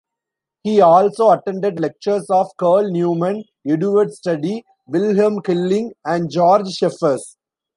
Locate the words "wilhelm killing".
4.87-5.93